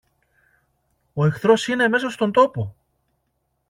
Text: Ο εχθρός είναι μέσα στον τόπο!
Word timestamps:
Ο 1.13 1.25
εχθρός 1.25 1.67
είναι 1.67 1.87
μέσα 1.87 2.09
στον 2.09 2.31
τόπο! 2.31 2.75